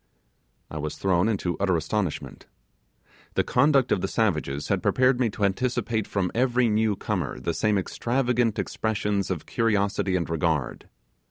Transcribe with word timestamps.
I 0.71 0.79
was 0.79 0.95
thrown 0.97 1.29
into 1.29 1.55
utter 1.59 1.77
astonishment. 1.77 2.47
The 3.35 3.43
conduct 3.43 3.91
of 3.91 4.01
the 4.01 4.07
savages 4.07 4.67
had 4.69 4.81
prepared 4.81 5.19
me 5.19 5.29
to 5.29 5.45
anticipate 5.45 6.07
from 6.07 6.31
every 6.33 6.69
newcomer 6.69 7.39
the 7.39 7.53
same 7.53 7.77
extravagant 7.77 8.57
expressions 8.57 9.29
of 9.29 9.45
curiosity 9.45 10.15
and 10.15 10.27
regard. 10.27 10.89